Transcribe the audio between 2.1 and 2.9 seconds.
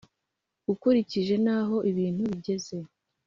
bigeze